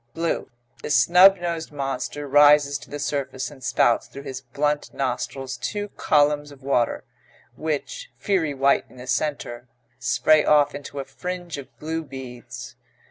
BLUE 0.15 0.49
The 0.81 0.89
snub 0.89 1.37
nosed 1.37 1.71
monster 1.71 2.27
rises 2.27 2.79
to 2.79 2.89
the 2.89 2.97
surface 2.97 3.51
and 3.51 3.63
spouts 3.63 4.07
through 4.07 4.23
his 4.23 4.41
blunt 4.41 4.91
nostrils 4.95 5.57
two 5.57 5.89
columns 5.89 6.51
of 6.51 6.63
water, 6.63 7.03
which, 7.55 8.09
fiery 8.17 8.55
white 8.55 8.85
in 8.89 8.97
the 8.97 9.05
centre, 9.05 9.67
spray 9.99 10.43
off 10.43 10.73
into 10.73 10.97
a 10.99 11.05
fringe 11.05 11.59
of 11.59 11.67
blue 11.77 12.03
beads. 12.03 12.75